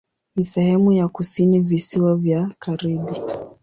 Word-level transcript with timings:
Ni 0.35 0.43
sehemu 0.45 0.91
ya 0.91 1.07
kusini 1.07 1.59
Visiwa 1.59 2.15
vya 2.15 2.51
Karibi. 2.59 3.21